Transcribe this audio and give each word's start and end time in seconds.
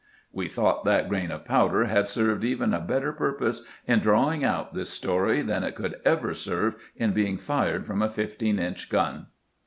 "We 0.31 0.47
thought 0.47 0.83
that 0.85 1.07
grain 1.09 1.29
of 1.29 1.45
powder 1.45 1.83
had 1.85 2.07
served 2.07 2.43
even 2.43 2.73
a 2.73 2.79
better 2.81 3.13
purpose 3.13 3.61
in 3.85 3.99
drawing 3.99 4.43
out 4.43 4.73
this 4.73 4.89
story 4.89 5.43
than 5.43 5.63
it 5.63 5.75
could 5.75 5.95
ever 6.03 6.33
serve 6.33 6.75
in 6.95 7.13
being 7.13 7.37
fired 7.37 7.85
from 7.85 8.01
a 8.01 8.09
fifteen 8.09 8.57
inch 8.57 8.89
gun. 8.89 9.27